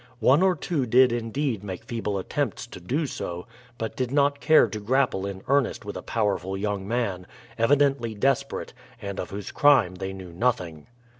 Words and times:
One 0.19 0.41
or 0.41 0.55
two 0.55 0.87
did 0.87 1.11
indeed 1.11 1.63
make 1.63 1.83
feeble 1.83 2.17
attempts 2.17 2.65
to 2.65 2.79
do 2.79 3.05
so, 3.05 3.45
but 3.77 3.95
did 3.95 4.09
not 4.11 4.39
care 4.39 4.67
to 4.67 4.79
grapple 4.79 5.27
in 5.27 5.43
earnest 5.47 5.85
with 5.85 5.95
a 5.95 6.01
powerful 6.01 6.57
young 6.57 6.87
man, 6.87 7.27
evidently 7.55 8.15
desperate, 8.15 8.73
and 8.99 9.19
of 9.19 9.29
whose 9.29 9.51
crime 9.51 9.93
they 9.93 10.11
knew 10.11 10.31
nothing. 10.31 10.87